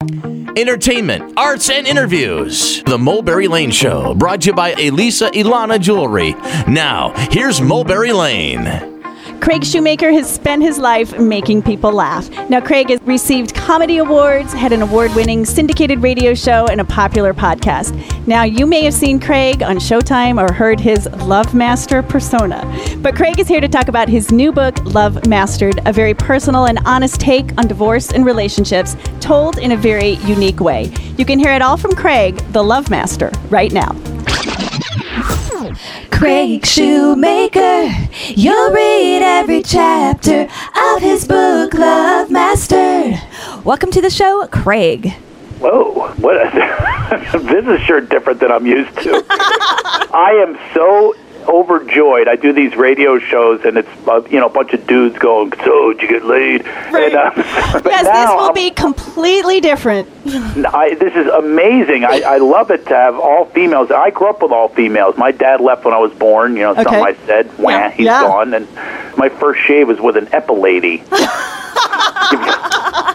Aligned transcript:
Entertainment, 0.00 1.32
arts, 1.36 1.68
and 1.70 1.84
interviews. 1.84 2.84
The 2.84 2.96
Mulberry 2.96 3.48
Lane 3.48 3.72
Show, 3.72 4.14
brought 4.14 4.42
to 4.42 4.50
you 4.50 4.54
by 4.54 4.70
Elisa 4.74 5.28
Ilana 5.30 5.80
Jewelry. 5.80 6.34
Now, 6.72 7.12
here's 7.32 7.60
Mulberry 7.60 8.12
Lane. 8.12 8.97
Craig 9.40 9.64
Shoemaker 9.64 10.12
has 10.12 10.28
spent 10.32 10.62
his 10.62 10.78
life 10.78 11.18
making 11.18 11.62
people 11.62 11.92
laugh. 11.92 12.28
Now, 12.50 12.60
Craig 12.60 12.90
has 12.90 13.00
received 13.02 13.54
comedy 13.54 13.98
awards, 13.98 14.52
had 14.52 14.72
an 14.72 14.82
award 14.82 15.14
winning 15.14 15.44
syndicated 15.44 16.02
radio 16.02 16.34
show, 16.34 16.66
and 16.66 16.80
a 16.80 16.84
popular 16.84 17.32
podcast. 17.32 17.94
Now, 18.26 18.42
you 18.42 18.66
may 18.66 18.84
have 18.84 18.94
seen 18.94 19.20
Craig 19.20 19.62
on 19.62 19.76
Showtime 19.76 20.38
or 20.38 20.52
heard 20.52 20.80
his 20.80 21.06
Love 21.22 21.54
Master 21.54 22.02
persona. 22.02 22.64
But 22.98 23.16
Craig 23.16 23.38
is 23.38 23.48
here 23.48 23.60
to 23.60 23.68
talk 23.68 23.88
about 23.88 24.08
his 24.08 24.32
new 24.32 24.52
book, 24.52 24.76
Love 24.84 25.26
Master'd, 25.26 25.80
a 25.86 25.92
very 25.92 26.14
personal 26.14 26.66
and 26.66 26.78
honest 26.84 27.20
take 27.20 27.56
on 27.58 27.68
divorce 27.68 28.12
and 28.12 28.26
relationships, 28.26 28.96
told 29.20 29.58
in 29.58 29.72
a 29.72 29.76
very 29.76 30.14
unique 30.26 30.60
way. 30.60 30.92
You 31.16 31.24
can 31.24 31.38
hear 31.38 31.52
it 31.52 31.62
all 31.62 31.76
from 31.76 31.94
Craig, 31.94 32.36
the 32.52 32.62
Love 32.62 32.90
Master, 32.90 33.30
right 33.50 33.72
now. 33.72 33.96
Craig 36.10 36.66
Shoemaker. 36.66 37.67
You'll 38.36 38.72
read 38.72 39.22
every 39.22 39.62
chapter 39.62 40.48
of 40.92 41.00
his 41.00 41.26
book, 41.26 41.72
Love 41.72 42.30
Master'd. 42.30 43.18
Welcome 43.64 43.90
to 43.92 44.02
the 44.02 44.10
show, 44.10 44.46
Craig. 44.48 45.14
Whoa, 45.60 46.12
what 46.18 46.36
a, 46.36 47.38
this 47.38 47.66
is 47.66 47.80
sure 47.86 48.02
different 48.02 48.40
than 48.40 48.52
I'm 48.52 48.66
used 48.66 48.94
to. 48.98 49.24
I 49.30 50.44
am 50.46 50.58
so 50.74 51.14
overjoyed. 51.48 52.28
I 52.28 52.36
do 52.36 52.52
these 52.52 52.76
radio 52.76 53.18
shows, 53.18 53.64
and 53.64 53.78
it's 53.78 53.88
uh, 54.06 54.22
you 54.30 54.38
know 54.38 54.46
a 54.46 54.50
bunch 54.50 54.72
of 54.74 54.86
dudes 54.86 55.18
going, 55.18 55.52
"So 55.64 55.92
did 55.92 56.02
you 56.02 56.08
get 56.08 56.24
laid?" 56.24 56.66
Right. 56.66 57.12
And, 57.12 57.14
uh, 57.14 57.32
Yes, 57.84 58.04
now 58.04 58.12
this 58.12 58.30
will 58.30 58.38
I'm- 58.44 58.54
be 58.54 58.70
completely 58.70 59.60
different. 59.60 60.08
I, 60.26 60.94
this 60.94 61.14
is 61.14 61.26
amazing. 61.28 62.04
I, 62.04 62.22
I 62.26 62.38
love 62.38 62.70
it 62.70 62.86
to 62.86 62.94
have 62.94 63.18
all 63.18 63.46
females. 63.46 63.90
I 63.90 64.10
grew 64.10 64.28
up 64.28 64.42
with 64.42 64.52
all 64.52 64.68
females. 64.68 65.16
My 65.16 65.32
dad 65.32 65.60
left 65.60 65.84
when 65.84 65.94
I 65.94 65.98
was 65.98 66.12
born. 66.12 66.54
You 66.56 66.62
know, 66.62 66.74
something 66.74 66.94
I 66.94 67.14
said, 67.26 67.56
wah, 67.58 67.70
Yeah. 67.70 67.90
he's 67.90 68.06
Yeah. 68.06 68.22
gone. 68.22 68.54
And 68.54 68.68
my 69.16 69.28
first 69.28 69.60
shave 69.62 69.88
was 69.88 70.00
with 70.00 70.16
an 70.16 70.26
epilady. 70.26 71.02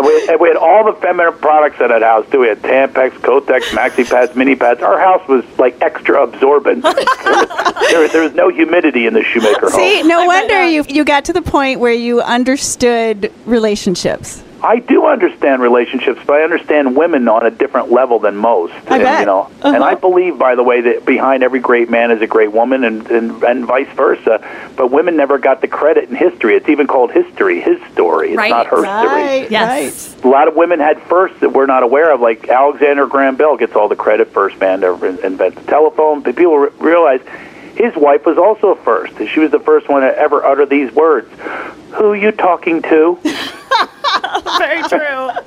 and, 0.00 0.06
we, 0.06 0.28
and 0.28 0.40
we 0.40 0.48
had 0.48 0.56
all 0.56 0.84
the 0.90 0.98
feminine 0.98 1.34
products 1.34 1.78
in 1.80 1.88
that 1.88 2.00
house 2.02 2.26
too. 2.30 2.40
We 2.40 2.48
had 2.48 2.62
Tampax, 2.62 3.10
Kotex, 3.20 3.60
Maxi 3.76 4.08
Pads, 4.08 4.34
Mini 4.34 4.56
Pads. 4.56 4.80
Our 4.80 4.98
house 4.98 5.26
was 5.28 5.44
like 5.58 5.80
extra 5.82 6.22
absorbent. 6.22 6.82
there, 6.82 8.08
there 8.08 8.22
was 8.22 8.32
no 8.34 8.48
humidity 8.48 9.06
in 9.06 9.12
the 9.12 9.22
shoemaker 9.22 9.70
home. 9.70 9.80
See, 9.80 10.02
no 10.02 10.24
wonder 10.24 10.64
you 10.64 10.84
you 10.88 11.04
got 11.04 11.26
to 11.26 11.34
the 11.34 11.42
point 11.42 11.80
where 11.80 11.92
you 11.92 12.22
understood 12.22 13.30
relationships. 13.44 14.42
I 14.62 14.78
do 14.78 15.06
understand 15.06 15.62
relationships, 15.62 16.20
but 16.26 16.36
I 16.36 16.42
understand 16.42 16.94
women 16.94 17.26
on 17.28 17.44
a 17.46 17.50
different 17.50 17.90
level 17.90 18.18
than 18.18 18.36
most. 18.36 18.74
I 18.90 18.96
and, 18.96 19.02
bet. 19.04 19.20
You 19.20 19.26
know, 19.26 19.50
and 19.62 19.76
Uh-huh. 19.76 19.84
I 19.84 19.94
believe, 19.94 20.38
by 20.38 20.54
the 20.54 20.62
way, 20.62 20.82
that 20.82 21.06
behind 21.06 21.42
every 21.42 21.60
great 21.60 21.88
man 21.88 22.10
is 22.10 22.20
a 22.20 22.26
great 22.26 22.52
woman, 22.52 22.84
and, 22.84 23.10
and 23.10 23.42
and 23.42 23.64
vice 23.64 23.88
versa. 23.96 24.46
But 24.76 24.90
women 24.90 25.16
never 25.16 25.38
got 25.38 25.60
the 25.62 25.68
credit 25.68 26.10
in 26.10 26.14
history. 26.14 26.56
It's 26.56 26.68
even 26.68 26.86
called 26.86 27.10
history, 27.10 27.60
his 27.60 27.78
story. 27.92 28.28
It's 28.30 28.36
Right. 28.36 28.50
not 28.50 28.66
her 28.66 28.76
story. 28.78 29.06
Right, 29.06 29.50
Yes. 29.50 29.94
story. 29.94 30.30
A 30.30 30.36
lot 30.36 30.46
of 30.48 30.56
women 30.56 30.78
had 30.80 31.00
firsts 31.02 31.40
that 31.40 31.52
we're 31.52 31.66
not 31.66 31.82
aware 31.82 32.12
of, 32.12 32.20
like 32.20 32.48
Alexander 32.48 33.06
Graham 33.06 33.36
Bell 33.36 33.56
gets 33.56 33.74
all 33.74 33.88
the 33.88 33.96
credit, 33.96 34.28
first 34.32 34.60
man 34.60 34.80
to 34.82 34.88
ever 34.88 35.06
invent 35.06 35.54
the 35.54 35.62
telephone. 35.62 36.20
But 36.20 36.36
people 36.36 36.58
re- 36.58 36.70
realize 36.78 37.20
his 37.76 37.94
wife 37.96 38.26
was 38.26 38.36
also 38.36 38.68
a 38.72 38.76
first. 38.76 39.14
She 39.32 39.40
was 39.40 39.50
the 39.50 39.58
first 39.60 39.88
one 39.88 40.02
to 40.02 40.18
ever 40.18 40.44
utter 40.44 40.66
these 40.66 40.92
words. 40.92 41.28
Who 41.92 42.12
you 42.12 42.30
talking 42.30 42.82
to? 42.82 43.18
True. 44.98 45.30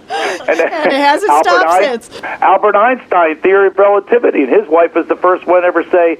And, 0.45 0.59
it 0.59 0.91
hasn't 0.91 1.31
Albert 1.31 1.49
stopped 1.49 1.69
Ein- 1.69 2.01
since. 2.01 2.23
Albert 2.23 2.75
Einstein, 2.75 3.37
theory 3.37 3.67
of 3.67 3.77
relativity, 3.77 4.43
and 4.43 4.49
his 4.49 4.67
wife 4.67 4.93
was 4.93 5.07
the 5.07 5.15
first 5.15 5.47
one 5.47 5.61
to 5.61 5.67
ever 5.67 5.83
say, 5.85 6.17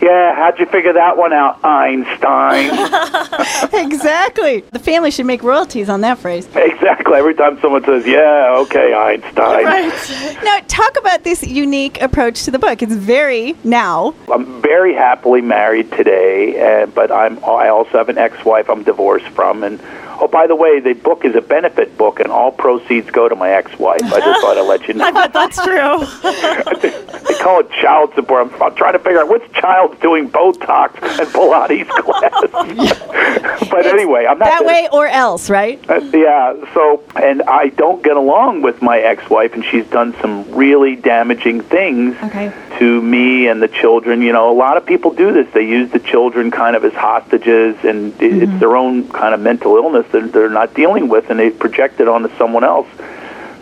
"Yeah, 0.00 0.34
how'd 0.34 0.58
you 0.60 0.66
figure 0.66 0.92
that 0.92 1.16
one 1.16 1.32
out, 1.32 1.62
Einstein?" 1.64 2.70
exactly. 3.72 4.60
The 4.70 4.78
family 4.78 5.10
should 5.10 5.26
make 5.26 5.42
royalties 5.42 5.88
on 5.88 6.02
that 6.02 6.18
phrase. 6.18 6.46
exactly. 6.54 7.14
Every 7.14 7.34
time 7.34 7.60
someone 7.60 7.84
says, 7.84 8.06
"Yeah, 8.06 8.56
okay, 8.60 8.94
Einstein," 8.94 9.64
Right. 9.64 10.38
Now, 10.44 10.60
talk 10.68 10.96
about 10.98 11.24
this 11.24 11.42
unique 11.42 12.00
approach 12.00 12.44
to 12.44 12.50
the 12.50 12.58
book. 12.58 12.82
It's 12.82 12.94
very 12.94 13.56
now. 13.64 14.14
I'm 14.32 14.62
very 14.62 14.94
happily 14.94 15.40
married 15.40 15.90
today, 15.92 16.82
uh, 16.82 16.86
but 16.86 17.10
I'm 17.10 17.44
I 17.44 17.68
also 17.68 17.98
have 17.98 18.08
an 18.08 18.18
ex-wife 18.18 18.70
I'm 18.70 18.84
divorced 18.84 19.26
from, 19.28 19.64
and 19.64 19.80
oh, 20.24 20.28
by 20.28 20.46
the 20.46 20.56
way, 20.56 20.80
the 20.80 20.94
book 20.94 21.24
is 21.24 21.34
a 21.34 21.40
benefit 21.40 21.96
book, 21.98 22.18
and 22.20 22.30
all 22.30 22.50
proceeds 22.50 23.10
go 23.10 23.28
to 23.28 23.34
my 23.36 23.50
ex-wife. 23.50 24.00
I 24.02 24.20
just 24.20 24.40
thought 24.40 24.56
I'd 24.56 24.66
let 24.66 24.88
you 24.88 24.94
know. 24.98 25.04
I 25.04 25.10
bet 25.12 25.32
that's 25.32 25.62
true. 25.62 27.00
They 27.24 27.34
call 27.40 27.60
it 27.60 27.70
child 27.70 28.12
support. 28.14 28.52
I'm, 28.52 28.62
I'm 28.62 28.74
trying 28.74 28.92
to 28.94 28.98
figure 28.98 29.18
out 29.20 29.28
which 29.30 29.50
child's 29.52 29.98
doing 30.00 30.28
Botox 30.30 30.94
and 31.18 31.28
Pilates 31.28 31.88
class. 31.88 33.68
but 33.70 33.86
anyway, 33.86 34.26
I'm 34.26 34.38
not 34.38 34.46
that 34.46 34.64
way 34.64 34.88
or 34.92 35.06
else, 35.06 35.48
right? 35.50 35.78
Uh, 35.88 36.00
yeah. 36.12 36.54
So, 36.74 37.02
and 37.16 37.42
I 37.42 37.68
don't 37.68 38.02
get 38.02 38.16
along 38.16 38.62
with 38.62 38.82
my 38.82 38.98
ex-wife, 38.98 39.54
and 39.54 39.64
she's 39.64 39.86
done 39.86 40.14
some 40.20 40.50
really 40.54 40.96
damaging 40.96 41.60
things 41.62 42.16
Okay. 42.24 42.52
to 42.78 43.00
me 43.02 43.46
and 43.48 43.62
the 43.62 43.68
children. 43.68 44.20
You 44.22 44.32
know, 44.32 44.50
a 44.50 44.56
lot 44.56 44.76
of 44.76 44.84
people 44.84 45.12
do 45.12 45.32
this. 45.32 45.46
They 45.54 45.66
use 45.66 45.90
the 45.90 46.00
children 46.00 46.50
kind 46.50 46.76
of 46.76 46.84
as 46.84 46.92
hostages, 46.94 47.76
and 47.84 48.12
Mm-hmm. 48.14 48.42
it's 48.42 48.60
their 48.60 48.76
own 48.76 49.08
kind 49.10 49.34
of 49.34 49.40
mental 49.40 49.76
illness 49.76 50.06
that 50.22 50.32
they're 50.32 50.48
not 50.48 50.74
dealing 50.74 51.08
with, 51.08 51.30
and 51.30 51.38
they 51.38 51.50
project 51.50 52.00
it 52.00 52.08
onto 52.08 52.34
someone 52.36 52.64
else. 52.64 52.88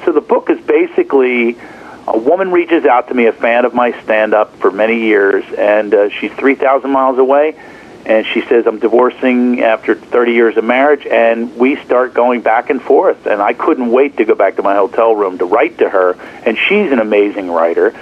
So 0.05 0.13
the 0.13 0.21
book 0.21 0.51
is 0.51 0.61
basically 0.61 1.57
a 2.07 2.19
woman 2.19 2.51
reaches 2.51 2.85
out 2.85 3.09
to 3.09 3.15
me, 3.15 3.27
a 3.27 3.33
fan 3.33 3.65
of 3.65 3.75
my 3.75 3.93
stand-up 4.03 4.57
for 4.57 4.71
many 4.71 5.01
years, 5.01 5.45
and 5.57 5.95
uh, 5.95 6.09
she's 6.11 6.33
3,000 6.33 6.91
miles 6.91 7.19
away, 7.19 7.57
and 8.05 8.27
she 8.27 8.43
says, 8.43 8.67
I'm 8.67 8.81
divorcing 8.81 9.63
after 9.63 9.95
30 9.95 10.33
years 10.33 10.57
of 10.57 10.65
marriage, 10.65 11.07
and 11.07 11.57
we 11.57 11.77
start 11.85 12.15
going 12.15 12.41
back 12.41 12.71
and 12.71 12.83
forth, 12.83 13.27
and 13.27 13.41
I 13.41 13.53
couldn't 13.53 13.91
wait 13.91 14.17
to 14.17 14.25
go 14.25 14.35
back 14.35 14.57
to 14.57 14.63
my 14.63 14.75
hotel 14.75 15.15
room 15.15 15.39
to 15.39 15.45
write 15.45 15.79
to 15.79 15.89
her, 15.89 16.15
and 16.45 16.59
she's 16.59 16.91
an 16.91 16.99
amazing 16.99 17.49
writer. 17.49 17.95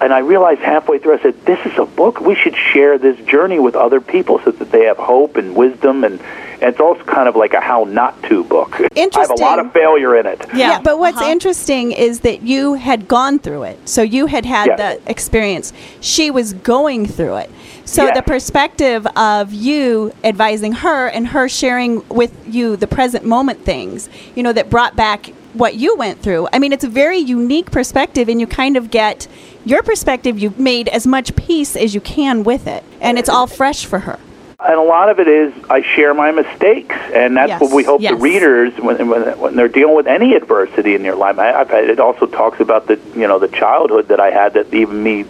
And 0.00 0.12
I 0.12 0.20
realized 0.20 0.60
halfway 0.60 0.98
through, 0.98 1.18
I 1.18 1.22
said, 1.22 1.44
this 1.44 1.58
is 1.66 1.76
a 1.78 1.86
book. 1.86 2.20
We 2.20 2.36
should 2.36 2.54
share 2.54 2.98
this 2.98 3.18
journey 3.26 3.58
with 3.58 3.74
other 3.74 4.00
people 4.00 4.40
so 4.44 4.52
that 4.52 4.70
they 4.70 4.84
have 4.84 4.98
hope 4.98 5.36
and 5.36 5.56
wisdom, 5.56 6.04
and 6.04 6.20
it's 6.60 6.80
also 6.80 7.02
kind 7.04 7.28
of 7.28 7.36
like 7.36 7.54
a 7.54 7.60
how 7.60 7.84
not 7.84 8.20
to 8.24 8.44
book. 8.44 8.80
Interesting. 8.94 9.10
I 9.16 9.20
have 9.20 9.30
a 9.30 9.34
lot 9.34 9.58
of 9.58 9.72
failure 9.72 10.16
in 10.16 10.26
it. 10.26 10.44
Yeah, 10.54 10.80
but 10.80 10.98
what's 10.98 11.18
uh-huh. 11.18 11.30
interesting 11.30 11.92
is 11.92 12.20
that 12.20 12.42
you 12.42 12.74
had 12.74 13.08
gone 13.08 13.38
through 13.38 13.64
it. 13.64 13.88
So 13.88 14.02
you 14.02 14.26
had 14.26 14.44
had 14.44 14.66
Yes. 14.66 14.78
the 14.78 15.10
experience. 15.10 15.72
She 16.00 16.30
was 16.30 16.52
going 16.52 17.06
through 17.06 17.36
it. 17.36 17.50
So 17.84 18.04
Yes. 18.04 18.16
the 18.16 18.22
perspective 18.22 19.06
of 19.16 19.52
you 19.52 20.12
advising 20.24 20.72
her 20.72 21.06
and 21.06 21.28
her 21.28 21.48
sharing 21.48 22.06
with 22.08 22.32
you 22.46 22.76
the 22.76 22.86
present 22.86 23.24
moment 23.24 23.64
things, 23.64 24.08
you 24.34 24.42
know, 24.42 24.52
that 24.52 24.68
brought 24.68 24.96
back 24.96 25.32
what 25.54 25.74
you 25.74 25.96
went 25.96 26.20
through. 26.20 26.48
I 26.52 26.58
mean, 26.58 26.72
it's 26.72 26.84
a 26.84 26.88
very 26.88 27.18
unique 27.18 27.70
perspective, 27.70 28.28
and 28.28 28.40
you 28.40 28.46
kind 28.46 28.76
of 28.76 28.90
get 28.90 29.26
your 29.64 29.82
perspective. 29.82 30.38
You've 30.38 30.58
made 30.58 30.88
as 30.88 31.06
much 31.06 31.34
peace 31.36 31.74
as 31.76 31.94
you 31.94 32.00
can 32.00 32.44
with 32.44 32.66
it, 32.66 32.84
and 33.00 33.18
it's 33.18 33.28
all 33.28 33.46
fresh 33.46 33.84
for 33.84 34.00
her. 34.00 34.18
And 34.60 34.74
a 34.74 34.82
lot 34.82 35.08
of 35.08 35.20
it 35.20 35.28
is 35.28 35.54
I 35.70 35.82
share 35.82 36.12
my 36.14 36.32
mistakes, 36.32 36.96
and 37.14 37.36
that's 37.36 37.48
Yes. 37.50 37.60
what 37.60 37.70
we 37.70 37.84
hope 37.84 38.00
the 38.02 38.16
readers, 38.16 38.74
when, 38.80 39.08
when, 39.08 39.38
when 39.38 39.54
they're 39.54 39.68
dealing 39.68 39.94
with 39.94 40.08
any 40.08 40.34
adversity 40.34 40.96
in 40.96 41.04
their 41.04 41.14
life, 41.14 41.38
I, 41.38 41.52
I've 41.52 41.70
had, 41.70 41.84
it 41.84 42.00
also 42.00 42.26
talks 42.26 42.58
about 42.58 42.88
the 42.88 42.98
you 43.14 43.28
know 43.28 43.38
the 43.38 43.46
childhood 43.46 44.08
that 44.08 44.18
I 44.18 44.30
had, 44.30 44.54
that 44.54 44.74
even 44.74 45.00
me 45.00 45.24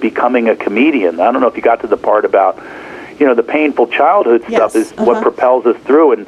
becoming 0.00 0.50
a 0.50 0.56
comedian. 0.56 1.18
I 1.18 1.32
don't 1.32 1.40
know 1.40 1.46
if 1.46 1.56
you 1.56 1.62
got 1.62 1.80
to 1.80 1.86
the 1.86 1.96
part 1.96 2.26
about 2.26 2.62
you 3.18 3.24
know 3.24 3.34
the 3.34 3.42
painful 3.42 3.86
childhood 3.86 4.42
Yes, 4.48 4.58
stuff 4.58 4.76
is 4.76 4.92
uh-huh. 4.92 5.04
what 5.06 5.22
propels 5.22 5.64
us 5.64 5.78
through. 5.84 6.12
And 6.12 6.26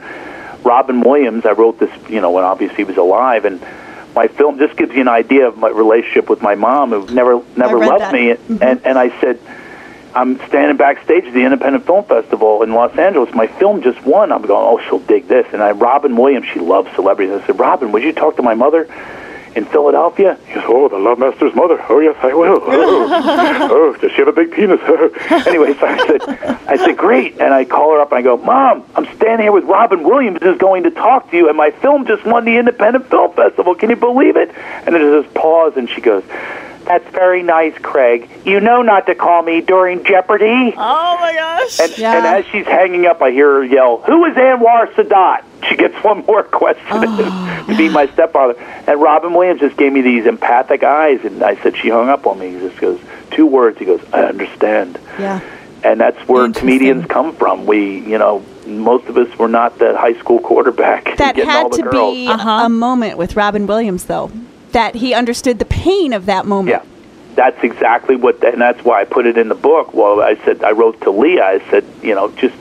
Robin 0.64 1.02
Williams, 1.02 1.44
I 1.44 1.52
wrote 1.52 1.78
this 1.78 1.90
you 2.08 2.22
know 2.22 2.30
when 2.30 2.44
obviously 2.44 2.78
he 2.78 2.84
was 2.84 2.96
alive, 2.96 3.44
and 3.44 3.60
my 4.14 4.28
film 4.28 4.58
just 4.58 4.78
gives 4.78 4.94
you 4.94 5.02
an 5.02 5.08
idea 5.08 5.46
of 5.46 5.58
my 5.58 5.68
relationship 5.68 6.30
with 6.30 6.40
my 6.40 6.54
mom, 6.54 6.88
who 6.88 7.04
never 7.14 7.42
never 7.54 7.76
loved 7.78 8.00
that. 8.00 8.14
me, 8.14 8.30
and 8.30 8.80
and 8.86 8.98
I 8.98 9.10
said. 9.20 9.38
I'm 10.16 10.38
standing 10.48 10.78
backstage 10.78 11.26
at 11.26 11.34
the 11.34 11.44
Independent 11.44 11.84
Film 11.84 12.02
Festival 12.06 12.62
in 12.62 12.72
Los 12.72 12.96
Angeles. 12.96 13.34
My 13.34 13.46
film 13.46 13.82
just 13.82 14.02
won. 14.02 14.32
I'm 14.32 14.40
going, 14.40 14.50
oh, 14.66 14.82
she'll 14.88 14.98
dig 14.98 15.28
this. 15.28 15.46
And 15.52 15.62
I, 15.62 15.72
Robin 15.72 16.16
Williams, 16.16 16.46
she 16.54 16.58
loves 16.58 16.90
celebrities. 16.94 17.34
I 17.34 17.46
said, 17.46 17.60
Robin, 17.60 17.92
would 17.92 18.02
you 18.02 18.14
talk 18.14 18.36
to 18.36 18.42
my 18.42 18.54
mother 18.54 18.84
in 19.54 19.66
Philadelphia? 19.66 20.38
He 20.46 20.54
goes, 20.54 20.64
oh, 20.68 20.88
the 20.88 20.96
Love 20.96 21.18
Master's 21.18 21.54
mother. 21.54 21.84
Oh, 21.90 22.00
yes, 22.00 22.16
I 22.22 22.32
will. 22.32 22.62
Oh, 23.68 23.68
oh 23.70 23.96
does 24.00 24.10
she 24.12 24.16
have 24.18 24.28
a 24.28 24.32
big 24.32 24.52
penis? 24.52 24.80
anyway, 25.46 25.74
so 25.74 25.86
I 25.86 26.06
said, 26.06 26.22
I 26.66 26.76
said, 26.78 26.96
great. 26.96 27.38
And 27.38 27.52
I 27.52 27.66
call 27.66 27.92
her 27.92 28.00
up 28.00 28.10
and 28.10 28.18
I 28.18 28.22
go, 28.22 28.38
Mom, 28.38 28.84
I'm 28.94 29.04
standing 29.16 29.44
here 29.44 29.52
with 29.52 29.64
Robin 29.64 30.02
Williams 30.02 30.38
who's 30.40 30.56
going 30.56 30.84
to 30.84 30.90
talk 30.90 31.30
to 31.30 31.36
you, 31.36 31.48
and 31.48 31.58
my 31.58 31.72
film 31.72 32.06
just 32.06 32.24
won 32.24 32.46
the 32.46 32.56
Independent 32.56 33.10
Film 33.10 33.34
Festival. 33.34 33.74
Can 33.74 33.90
you 33.90 33.96
believe 33.96 34.36
it? 34.36 34.48
And 34.48 34.94
then 34.94 35.02
there's 35.02 35.24
this 35.24 35.34
pause, 35.34 35.74
and 35.76 35.90
she 35.90 36.00
goes, 36.00 36.24
That's 36.86 37.06
very 37.10 37.42
nice, 37.42 37.76
Craig. 37.78 38.30
You 38.44 38.60
know 38.60 38.80
not 38.82 39.06
to 39.06 39.14
call 39.14 39.42
me 39.42 39.60
during 39.60 40.04
Jeopardy. 40.04 40.72
Oh 40.76 41.18
my 41.20 41.32
gosh. 41.34 41.80
And, 41.80 41.98
yeah. 41.98 42.16
and 42.16 42.26
as 42.26 42.46
she's 42.52 42.64
hanging 42.66 43.06
up, 43.06 43.20
I 43.20 43.30
hear 43.32 43.50
her 43.56 43.64
yell, 43.64 44.02
Who 44.02 44.24
is 44.26 44.36
Anwar 44.36 44.86
Sadat? 44.94 45.42
She 45.68 45.74
gets 45.76 45.94
one 46.04 46.24
more 46.26 46.44
question 46.44 47.00
to 47.00 47.64
be 47.76 47.88
my 47.88 48.06
stepfather. 48.12 48.54
And 48.86 49.00
Robin 49.02 49.34
Williams 49.34 49.60
just 49.60 49.76
gave 49.76 49.92
me 49.92 50.00
these 50.00 50.26
empathic 50.26 50.84
eyes, 50.84 51.24
and 51.24 51.42
I 51.42 51.56
said, 51.62 51.76
She 51.76 51.88
hung 51.90 52.08
up 52.08 52.26
on 52.26 52.38
me. 52.38 52.52
He 52.52 52.58
just 52.60 52.78
goes, 52.80 53.00
Two 53.32 53.46
words. 53.46 53.78
He 53.78 53.84
goes, 53.84 54.00
I 54.12 54.22
understand. 54.22 54.98
yeah. 55.18 55.40
And 55.84 56.00
that's 56.00 56.18
where 56.26 56.50
comedians 56.52 57.06
come 57.06 57.34
from. 57.36 57.66
We, 57.66 58.00
you 58.00 58.18
know, 58.18 58.44
most 58.66 59.06
of 59.06 59.16
us 59.16 59.36
were 59.38 59.46
not 59.48 59.78
the 59.78 59.96
high 59.96 60.14
school 60.18 60.38
quarterback 60.40 61.04
That 61.18 61.36
getting 61.36 61.50
all 61.50 61.64
had 61.64 61.72
the 61.72 61.76
to 61.78 61.82
girls. 61.82 62.14
be 62.14 62.26
Uh-huh. 62.28 62.50
a 62.64 62.68
moment 62.68 63.18
with 63.18 63.36
Robin 63.36 63.66
Williams, 63.66 64.04
though, 64.06 64.30
that 64.76 64.94
he 64.94 65.14
understood 65.14 65.58
the 65.58 65.64
pain 65.64 66.12
of 66.12 66.26
that 66.26 66.44
moment. 66.44 66.68
Yeah, 66.68 66.84
that's 67.34 67.64
exactly 67.64 68.14
what, 68.14 68.44
and 68.44 68.60
that's 68.60 68.84
why 68.84 69.00
I 69.00 69.04
put 69.06 69.24
it 69.24 69.38
in 69.38 69.48
the 69.48 69.54
book. 69.54 69.94
Well, 69.94 70.20
I 70.20 70.34
said 70.44 70.62
I 70.62 70.72
wrote 70.72 71.00
to 71.00 71.10
Leah. 71.10 71.42
I 71.44 71.70
said, 71.70 71.82
you 72.02 72.14
know, 72.14 72.30
just 72.32 72.54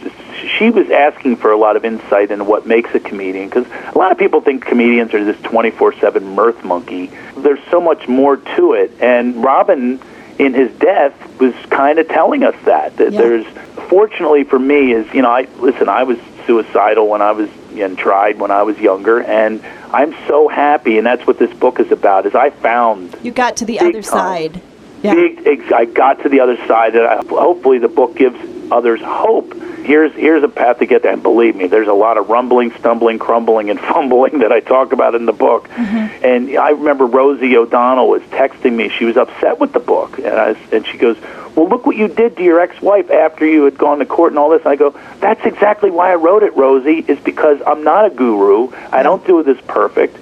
she 0.58 0.70
was 0.70 0.90
asking 0.90 1.36
for 1.36 1.52
a 1.52 1.58
lot 1.58 1.76
of 1.76 1.84
insight 1.84 2.32
into 2.32 2.46
what 2.46 2.66
makes 2.66 2.96
a 2.96 3.02
comedian 3.02 3.50
because 3.50 3.68
a 3.94 3.98
lot 3.98 4.14
of 4.14 4.18
people 4.18 4.40
think 4.40 4.64
comedians 4.66 5.14
are 5.14 5.26
this 5.26 5.40
twenty 5.42 5.72
four 5.72 5.92
seven 6.00 6.24
mirth 6.36 6.64
monkey. 6.64 7.12
There's 7.36 7.60
so 7.70 7.82
much 7.82 8.08
more 8.08 8.38
to 8.38 8.74
it, 8.74 8.92
and 9.02 9.44
Robin, 9.44 10.00
in 10.40 10.54
his 10.54 10.72
death, 10.80 11.14
was 11.42 11.54
kind 11.70 12.00
of 12.00 12.08
telling 12.08 12.44
us 12.46 12.56
that 12.64 12.96
that 12.96 13.12
Yeah. 13.12 13.20
there's. 13.22 13.46
Fortunately 13.90 14.46
for 14.46 14.58
me, 14.58 14.94
is 14.94 15.06
you 15.14 15.22
know, 15.22 15.30
I 15.30 15.48
listen. 15.60 15.90
I 15.90 16.04
was 16.04 16.18
suicidal 16.48 17.10
when 17.10 17.22
I 17.22 17.34
was 17.34 17.50
and 17.82 17.98
tried 17.98 18.40
when 18.40 18.52
I 18.52 18.64
was 18.64 18.78
younger, 18.78 19.22
and 19.22 19.64
I'm 19.94 20.16
so 20.28 20.48
happy, 20.48 20.98
and 20.98 21.06
that's 21.06 21.26
what 21.28 21.40
this 21.40 21.54
book 21.58 21.80
is 21.80 21.92
about. 21.92 22.26
Is 22.26 22.36
I 22.36 22.50
found 22.50 23.16
You 23.24 23.32
got 23.32 23.58
to 23.58 23.66
the 23.66 23.80
other 23.80 23.94
time. 23.94 24.04
side. 24.04 24.62
Yeah. 25.04 25.14
big. 25.14 25.72
I 25.72 25.86
got 25.86 26.24
to 26.24 26.30
the 26.30 26.40
other 26.40 26.58
side, 26.68 26.96
and 26.96 27.06
I, 27.06 27.18
hopefully 27.18 27.78
the 27.78 27.88
book 27.88 28.16
gives 28.16 28.38
others 28.72 29.02
hope. 29.02 29.54
Here's 29.84 30.12
here's 30.14 30.44
a 30.44 30.48
path 30.48 30.80
to 30.80 30.88
get 30.88 31.04
there. 31.04 31.14
And 31.14 31.22
believe 31.22 31.56
me, 31.56 31.68
there's 31.68 31.88
a 31.88 31.94
lot 31.94 32.18
of 32.18 32.30
rumbling, 32.30 32.72
stumbling, 32.80 33.20
crumbling, 33.20 33.70
and 33.70 33.80
fumbling 33.94 34.40
that 34.40 34.52
I 34.52 34.62
talk 34.62 34.94
about 34.94 35.14
in 35.14 35.26
the 35.26 35.34
book. 35.34 35.70
Mm-hmm. 35.70 36.26
And 36.26 36.58
I 36.58 36.70
remember 36.72 37.06
Rosie 37.06 37.56
O'Donnell 37.56 38.08
was 38.10 38.24
texting 38.24 38.74
me. 38.76 38.90
She 38.90 39.06
was 39.06 39.16
upset 39.16 39.60
with 39.60 39.74
the 39.74 39.80
book, 39.80 40.18
and 40.18 40.28
I, 40.28 40.56
and 40.72 40.88
she 40.88 40.98
goes, 40.98 41.18
"Well, 41.56 41.68
look 41.68 41.86
what 41.86 41.96
you 41.96 42.08
did 42.08 42.38
to 42.38 42.44
your 42.44 42.60
ex-wife 42.60 43.10
after 43.10 43.46
you 43.46 43.64
had 43.66 43.78
gone 43.78 44.00
to 44.00 44.06
court 44.06 44.32
and 44.32 44.40
all 44.40 44.50
this." 44.50 44.62
And 44.62 44.70
I 44.70 44.76
go, 44.76 44.94
"That's 45.20 45.46
exactly 45.46 45.90
why 45.90 46.12
I 46.12 46.16
wrote 46.16 46.44
it, 46.44 46.56
Rosie. 46.56 47.04
Is 47.08 47.20
because 47.20 47.60
I'm 47.66 47.84
not 47.84 48.06
a 48.06 48.10
guru. 48.10 48.70
I 48.92 49.04
don't 49.04 49.26
do 49.26 49.42
this 49.44 49.60
perfect." 49.68 50.18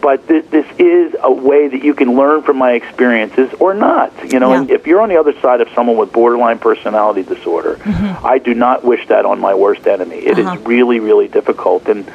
but 0.00 0.26
th- 0.28 0.46
this 0.50 0.66
is 0.78 1.14
a 1.22 1.32
way 1.32 1.68
that 1.68 1.84
you 1.84 1.94
can 1.94 2.16
learn 2.16 2.42
from 2.42 2.56
my 2.56 2.72
experiences 2.72 3.50
or 3.58 3.74
not. 3.74 4.12
You 4.32 4.40
know, 4.40 4.52
Yeah. 4.52 4.60
and 4.60 4.70
if 4.70 4.86
you're 4.86 5.00
on 5.00 5.08
the 5.08 5.18
other 5.18 5.34
side 5.40 5.60
of 5.60 5.68
someone 5.74 5.96
with 5.96 6.12
borderline 6.12 6.58
personality 6.58 7.22
disorder, 7.22 7.76
mm-hmm. 7.82 8.26
I 8.26 8.38
do 8.38 8.54
not 8.54 8.84
wish 8.84 9.06
that 9.08 9.26
on 9.26 9.40
my 9.40 9.54
worst 9.54 9.86
enemy. 9.86 10.16
It 10.16 10.38
is 10.38 10.46
uh-huh. 10.46 10.58
really, 10.64 11.00
really 11.00 11.28
difficult. 11.28 11.88
And 11.88 12.10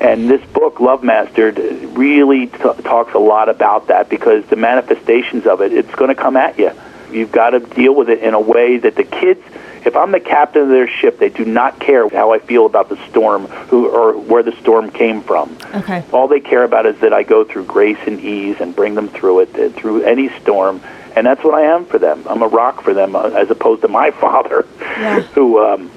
and 0.00 0.30
this 0.30 0.40
book, 0.52 0.78
Love 0.78 1.02
Master'd, 1.02 1.58
really 1.96 2.46
t- 2.46 2.82
talks 2.84 3.14
a 3.14 3.18
lot 3.18 3.48
about 3.48 3.88
that 3.88 4.08
because 4.08 4.44
the 4.44 4.54
manifestations 4.54 5.44
of 5.44 5.60
it, 5.60 5.72
it's 5.72 5.92
going 5.96 6.08
to 6.08 6.14
come 6.14 6.36
at 6.36 6.56
you. 6.56 6.70
You've 7.10 7.32
got 7.32 7.50
to 7.50 7.60
deal 7.60 7.94
with 7.94 8.08
it 8.10 8.22
in 8.22 8.34
a 8.34 8.40
way 8.40 8.76
that 8.78 8.94
the 8.96 9.04
kids, 9.04 9.40
if 9.84 9.96
I'm 9.96 10.12
the 10.12 10.20
captain 10.20 10.62
of 10.62 10.68
their 10.68 10.88
ship, 10.88 11.18
they 11.18 11.28
do 11.28 11.44
not 11.44 11.78
care 11.80 12.08
how 12.08 12.32
I 12.32 12.38
feel 12.38 12.66
about 12.66 12.88
the 12.88 12.96
storm 13.08 13.46
who 13.46 13.88
or 13.88 14.12
where 14.18 14.42
the 14.42 14.52
storm 14.60 14.90
came 14.90 15.22
from. 15.22 15.56
Okay. 15.74 16.04
All 16.12 16.28
they 16.28 16.40
care 16.40 16.64
about 16.64 16.86
is 16.86 16.98
that 17.00 17.12
I 17.12 17.22
go 17.22 17.44
through 17.44 17.64
grace 17.64 17.98
and 18.06 18.20
ease 18.20 18.56
and 18.60 18.74
bring 18.76 18.94
them 18.94 19.08
through 19.08 19.40
it, 19.40 19.74
through 19.74 20.02
any 20.02 20.28
storm. 20.40 20.80
And 21.16 21.26
that's 21.26 21.42
what 21.42 21.54
I 21.54 21.62
am 21.62 21.84
for 21.86 21.98
them. 21.98 22.22
I'm 22.28 22.42
a 22.42 22.48
rock 22.48 22.82
for 22.82 22.94
them, 22.94 23.16
uh, 23.16 23.30
as 23.30 23.50
opposed 23.50 23.82
to 23.82 23.88
my 23.88 24.10
father, 24.20 24.66
Yeah. 24.80 25.20
who, 25.22 25.58
um, 25.64 25.90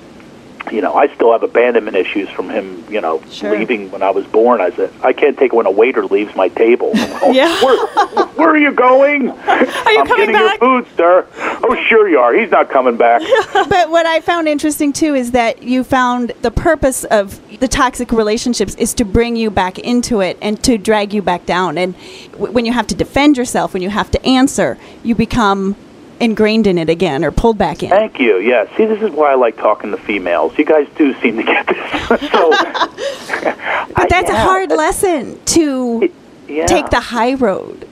you 0.71 0.81
know, 0.81 0.93
I 0.93 1.13
still 1.15 1.31
have 1.31 1.43
abandonment 1.43 1.95
issues 1.97 2.29
from 2.29 2.49
him, 2.49 2.83
you 2.89 3.01
know, 3.01 3.21
Sure. 3.29 3.57
leaving 3.57 3.91
when 3.91 4.01
I 4.03 4.09
was 4.11 4.25
born. 4.25 4.61
I 4.61 4.71
said, 4.71 4.91
I 5.03 5.13
can't 5.13 5.37
take 5.37 5.51
it 5.53 5.55
when 5.55 5.65
a 5.65 5.71
waiter 5.71 6.05
leaves 6.05 6.35
my 6.35 6.47
table. 6.49 6.91
Yeah. 7.31 7.53
where, 7.63 8.25
where 8.35 8.49
are 8.49 8.57
you 8.57 8.71
going? 8.71 9.29
Are 9.47 9.61
you 9.61 9.99
I'm 9.99 10.07
coming 10.07 10.27
getting 10.31 10.33
back? 10.35 10.59
your 10.59 10.81
food, 10.83 10.97
sir. 10.97 11.27
Oh, 11.63 11.75
sure 11.87 12.09
you 12.09 12.19
are. 12.19 12.33
He's 12.33 12.51
not 12.51 12.69
coming 12.69 12.97
back. 12.97 13.21
But 13.53 13.89
what 13.89 14.05
I 14.05 14.19
found 14.21 14.47
interesting 14.49 14.91
too 14.91 15.13
is 15.15 15.31
that 15.31 15.61
you 15.63 15.83
found 15.83 16.33
the 16.41 16.51
purpose 16.51 17.03
of 17.05 17.39
the 17.59 17.67
toxic 17.67 18.11
relationships 18.11 18.75
is 18.75 18.93
to 18.95 19.05
bring 19.05 19.35
you 19.37 19.49
back 19.51 19.77
into 19.79 20.19
it 20.19 20.37
and 20.41 20.61
to 20.63 20.77
drag 20.77 21.13
you 21.13 21.21
back 21.21 21.45
down. 21.45 21.77
And 21.77 21.93
w- 22.33 22.51
when 22.51 22.65
you 22.65 22.73
have 22.73 22.87
to 22.87 22.95
defend 22.95 23.37
yourself, 23.37 23.73
when 23.73 23.81
you 23.83 23.89
have 23.91 24.09
to 24.11 24.25
answer, 24.25 24.77
you 25.03 25.15
become 25.15 25.75
ingrained 26.21 26.67
in 26.67 26.77
it 26.77 26.89
again 26.89 27.25
or 27.25 27.31
pulled 27.31 27.57
back 27.57 27.83
in. 27.83 27.89
Thank 27.89 28.19
you. 28.19 28.37
Yeah. 28.37 28.65
See, 28.77 28.85
this 28.85 29.01
is 29.01 29.11
why 29.11 29.31
I 29.31 29.35
like 29.35 29.57
talking 29.57 29.91
to 29.91 29.97
females. 29.97 30.57
You 30.57 30.65
guys 30.65 30.87
do 30.95 31.13
seem 31.21 31.37
to 31.37 31.43
get 31.43 31.67
this. 31.67 32.31
so, 32.31 32.51
But 33.95 34.09
that's 34.09 34.29
a 34.29 34.37
hard 34.37 34.69
lesson 34.69 35.39
to 35.45 36.09
yeah. 36.47 36.65
take 36.65 36.89
the 36.89 36.99
high 36.99 37.33
road. 37.33 37.87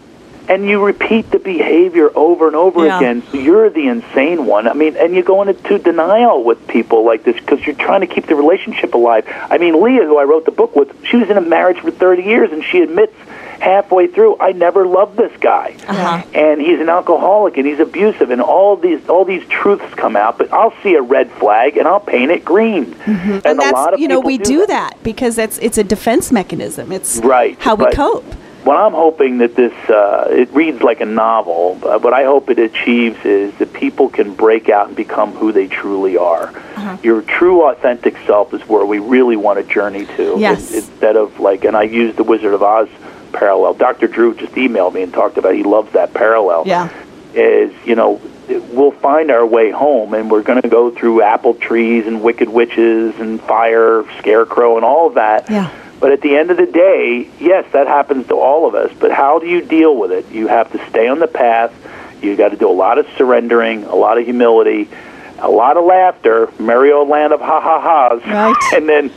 and 0.48 0.68
you 0.68 0.84
repeat 0.84 1.30
the 1.30 1.38
behavior 1.38 2.10
over 2.16 2.48
and 2.48 2.56
over 2.56 2.86
Yeah. 2.86 2.98
again. 2.98 3.22
You're 3.34 3.70
the 3.70 3.88
insane 3.88 4.46
one. 4.48 4.68
I 4.68 4.74
mean, 4.74 4.96
and 4.98 5.14
you 5.14 5.22
go 5.24 5.42
into 5.44 5.78
denial 5.78 6.44
with 6.44 6.68
people 6.68 7.06
like 7.06 7.24
this 7.24 7.36
because 7.36 7.64
you're 7.68 7.76
trying 7.76 8.02
to 8.02 8.08
keep 8.08 8.26
the 8.26 8.36
relationship 8.36 8.96
alive. 8.96 9.26
I 9.50 9.60
mean, 9.60 9.80
Leah, 9.82 10.06
who 10.06 10.18
I 10.18 10.24
wrote 10.24 10.46
the 10.46 10.52
book 10.52 10.76
with, 10.76 10.90
she 11.06 11.18
was 11.18 11.30
in 11.30 11.38
a 11.38 11.42
marriage 11.42 11.80
for 11.80 11.92
30 11.92 12.24
years, 12.24 12.52
and 12.52 12.64
she 12.64 12.80
admits 12.82 13.14
halfway 13.60 14.08
through, 14.08 14.38
I 14.40 14.52
never 14.54 14.86
loved 14.86 15.18
this 15.18 15.32
guy, 15.40 15.76
Uh-huh. 15.88 16.24
and 16.34 16.62
he's 16.62 16.80
an 16.80 16.90
alcoholic 16.90 17.58
and 17.58 17.66
he's 17.66 17.80
abusive, 17.80 18.32
and 18.32 18.42
all 18.42 18.76
these 18.76 19.00
all 19.10 19.26
these 19.26 19.46
truths 19.50 19.94
come 19.96 20.16
out. 20.16 20.38
But 20.38 20.52
I'll 20.54 20.74
see 20.84 20.96
a 20.96 21.02
red 21.02 21.30
flag 21.32 21.78
and 21.78 21.88
I'll 21.88 22.00
paint 22.00 22.32
it 22.32 22.44
green. 22.46 22.96
And, 23.06 23.46
And 23.46 23.60
a 23.60 23.72
lot 23.72 23.94
of 23.94 24.00
you 24.00 24.08
know 24.08 24.20
we 24.20 24.38
do 24.38 24.66
that 24.68 25.02
because 25.04 25.36
that's 25.36 25.58
it's 25.60 25.78
a 25.78 25.84
defense 25.84 26.32
mechanism. 26.32 26.92
It's 26.92 27.18
Right, 27.20 27.58
how 27.60 27.76
we 27.76 27.86
cope. 27.92 28.26
What 28.66 28.76
I'm 28.76 28.92
hoping 28.92 29.38
that 29.38 29.56
this 29.56 29.72
uh, 29.90 30.28
it 30.30 30.52
reads 30.52 30.82
like 30.84 31.00
a 31.00 31.06
novel. 31.06 31.78
But 31.82 32.02
what 32.04 32.14
I 32.14 32.26
hope 32.26 32.50
it 32.50 32.60
achieves 32.60 33.18
is 33.26 33.54
that 33.56 33.72
people 33.72 34.10
can 34.10 34.34
break 34.34 34.68
out 34.70 34.88
and 34.88 34.96
become 34.96 35.32
who 35.32 35.52
they 35.54 35.68
truly 35.68 36.18
are. 36.18 36.48
Uh-huh. 36.76 36.98
Your 37.02 37.22
true, 37.22 37.64
authentic 37.70 38.16
self 38.28 38.54
is 38.54 38.62
where 38.68 38.86
we 38.86 39.00
really 39.00 39.38
want 39.38 39.60
to 39.66 39.74
journey 39.74 40.06
to. 40.18 40.36
Yes. 40.38 40.72
In- 40.72 40.78
Instead 40.80 41.16
of 41.16 41.40
like, 41.40 41.64
and 41.64 41.76
I 41.78 41.84
use 41.84 42.16
the 42.18 42.24
Wizard 42.24 42.54
of 42.54 42.62
Oz 42.62 42.90
parallel. 43.32 43.74
Dr. 43.76 44.08
Drew 44.08 44.34
just 44.34 44.54
emailed 44.54 44.94
me 44.94 45.04
and 45.04 45.14
talked 45.14 45.38
about 45.38 45.54
he 45.54 45.64
loves 45.64 45.92
that 45.94 46.14
parallel. 46.14 46.64
Yeah. 46.66 46.90
Is 47.34 47.74
you 47.86 47.96
know 47.96 48.20
we'll 48.48 48.92
find 48.92 49.32
our 49.32 49.46
way 49.46 49.72
home, 49.72 50.14
and 50.14 50.32
we're 50.32 50.42
going 50.42 50.62
to 50.62 50.70
go 50.70 50.92
through 50.92 51.22
apple 51.22 51.54
trees 51.54 52.08
and 52.08 52.22
wicked 52.22 52.50
witches 52.50 53.20
and 53.20 53.40
fire, 53.42 54.04
scarecrow, 54.18 54.76
and 54.76 54.86
all 54.86 55.08
of 55.08 55.16
that. 55.16 55.50
Yeah. 55.50 55.72
But 56.00 56.14
at 56.14 56.22
the 56.22 56.36
end 56.36 56.50
of 56.50 56.58
the 56.58 56.66
day, 56.66 57.30
yes, 57.40 57.72
that 57.74 57.88
happens 57.88 58.28
to 58.28 58.36
all 58.36 58.68
of 58.68 58.74
us. 58.74 58.92
But 58.98 59.12
how 59.12 59.40
do 59.40 59.48
you 59.48 59.62
deal 59.62 59.96
with 59.96 60.12
it? 60.12 60.30
You 60.32 60.48
have 60.48 60.72
to 60.72 60.90
stay 60.90 61.08
on 61.08 61.20
the 61.20 61.28
path. 61.28 61.74
You 62.24 62.36
got 62.36 62.50
to 62.50 62.58
do 62.58 62.70
a 62.70 62.72
lot 62.72 62.98
of 62.98 63.08
surrendering, 63.18 63.84
a 63.84 63.96
lot 63.96 64.18
of 64.18 64.26
humility, 64.26 64.90
a 65.42 65.50
lot 65.50 65.78
of 65.78 65.86
laughter, 65.86 66.50
merry 66.60 66.92
old 66.92 67.10
land 67.10 67.34
of 67.34 67.40
ha 67.42 67.60
ha 67.62 67.80
ha's, 67.82 68.26
Right. 68.26 68.56
and 68.76 68.88
then, 68.90 69.12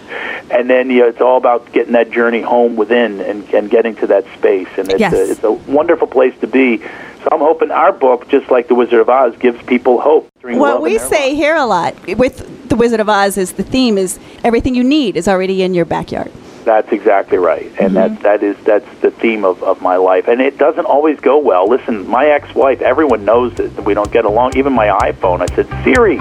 and 0.51 0.69
then 0.71 0.91
you 0.91 1.01
know, 1.01 1.09
it's 1.09 1.21
all 1.21 1.37
about 1.37 1.71
getting 1.73 1.93
that 1.93 2.11
journey 2.11 2.41
home 2.41 2.77
within 2.77 3.21
and, 3.21 3.49
and 3.55 3.71
getting 3.71 3.95
to 3.97 4.07
that 4.09 4.25
space. 4.39 4.69
And 4.77 4.91
it's, 4.91 5.01
Yes. 5.01 5.13
a, 5.13 5.31
it's 5.31 5.45
a 5.45 5.53
wonderful 5.53 6.07
place 6.07 6.35
to 6.41 6.47
be. 6.47 6.79
So 6.79 7.29
I'm 7.31 7.39
hoping 7.39 7.71
our 7.71 7.93
book, 7.93 8.29
just 8.29 8.51
like 8.51 8.67
The 8.69 8.75
Wizard 8.75 8.99
of 9.01 9.09
Oz, 9.09 9.37
gives 9.39 9.63
people 9.65 10.01
hope. 10.01 10.29
What 10.43 10.83
we 10.83 10.99
say 10.99 11.29
lives. 11.29 11.37
here 11.37 11.55
a 11.55 11.65
lot 11.67 11.95
with 12.19 12.69
the 12.69 12.75
Wizard 12.75 12.99
of 12.99 13.09
Oz 13.09 13.39
is 13.39 13.53
the 13.53 13.63
theme 13.63 13.97
is 13.97 14.19
everything 14.43 14.75
you 14.75 14.83
need 14.83 15.17
is 15.17 15.29
already 15.29 15.63
in 15.63 15.73
your 15.73 15.85
backyard. 15.85 16.33
That's 16.65 16.93
exactly 16.93 17.39
right, 17.39 17.67
and 17.81 17.95
mm-hmm. 17.95 17.95
that 17.95 18.23
that 18.23 18.43
is 18.43 18.57
that's 18.65 19.01
the 19.01 19.11
theme 19.11 19.45
of, 19.45 19.63
of 19.63 19.83
my 19.83 19.97
life, 19.97 20.29
and 20.29 20.41
it 20.41 20.59
doesn't 20.59 20.87
always 20.87 21.19
go 21.21 21.39
well. 21.39 21.69
Listen, 21.69 22.07
my 22.09 22.27
ex-wife, 22.27 22.81
everyone 22.81 23.25
knows 23.25 23.59
it. 23.59 23.75
that 23.75 23.85
We 23.85 23.95
don't 23.95 24.13
get 24.13 24.25
along. 24.25 24.57
Even 24.57 24.73
my 24.73 24.87
iPhone, 24.87 25.41
I 25.41 25.55
said, 25.55 25.67
Siri, 25.83 26.19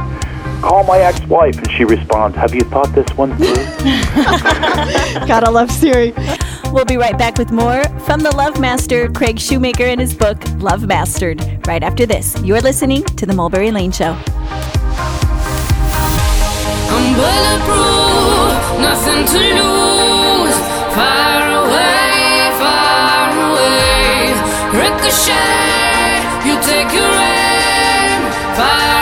call 0.61 0.83
my 0.83 0.97
ex-wife, 0.97 1.57
and 1.57 1.71
she 1.71 1.83
responds, 1.83 2.35
Have 2.37 2.55
you 2.55 2.61
thought 2.61 2.93
this 2.93 3.07
one 3.15 3.35
through? 3.37 3.55
Gotta 5.27 5.51
love 5.51 5.71
Siri. 5.71 6.13
We'll 6.71 6.85
be 6.85 6.97
right 6.97 7.17
back 7.17 7.37
with 7.37 7.51
more 7.51 7.83
from 8.01 8.21
the 8.21 8.33
Love 8.35 8.59
Master, 8.59 9.09
Craig 9.09 9.37
Shoemaker, 9.39 9.83
and 9.83 9.99
his 9.99 10.13
book, 10.13 10.41
Love 10.57 10.87
Master'd, 10.87 11.67
right 11.67 11.83
after 11.83 12.05
this. 12.05 12.41
You're 12.43 12.61
listening 12.61 13.03
to 13.03 13.25
The 13.25 13.33
Mulberry 13.33 13.71
Lane 13.71 13.91
Show. 13.91 14.17
I'm 16.93 17.13
bulletproof, 17.15 18.79
nothing 18.79 19.25
to 19.25 19.39
lose. 19.61 19.90
Far 20.95 21.43
away, 21.63 22.51
far 22.59 23.31
away. 23.47 24.33
Ricochet, 24.81 26.19
you 26.45 26.55
take 26.61 26.91
your 26.93 27.13
aim. 27.13 28.21
Far. 28.55 29.00